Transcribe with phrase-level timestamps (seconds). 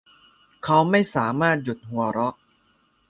[0.63, 2.35] เขาไม่สามารถหยุดหัวเราะ